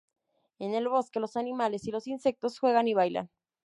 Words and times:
En 0.57 0.73
el 0.73 0.89
bosque, 0.89 1.19
los 1.19 1.37
animales 1.37 1.85
y 1.85 1.91
los 1.91 2.07
insectos 2.07 2.57
juegan 2.57 2.87
y 2.87 2.95
bailan. 2.95 3.29